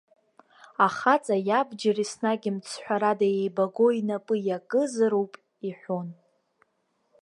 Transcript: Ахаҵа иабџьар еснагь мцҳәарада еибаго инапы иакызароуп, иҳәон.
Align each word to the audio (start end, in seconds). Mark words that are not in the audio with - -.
Ахаҵа 0.85 1.35
иабџьар 1.47 1.97
еснагь 2.03 2.47
мцҳәарада 2.55 3.27
еибаго 3.39 3.87
инапы 3.99 4.35
иакызароуп, 4.47 5.33
иҳәон. 5.67 6.09